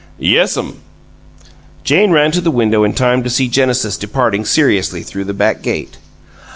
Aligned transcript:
"YES'M!" 0.17 0.79
Jane 1.83 2.09
ran 2.09 2.31
to 2.31 2.41
the 2.41 2.49
window 2.49 2.83
in 2.83 2.93
time 2.95 3.21
to 3.21 3.29
see 3.29 3.47
Genesis 3.47 3.97
departing 3.97 4.45
seriously 4.45 5.03
through 5.03 5.25
the 5.25 5.31
back 5.35 5.61
gate. 5.61 5.97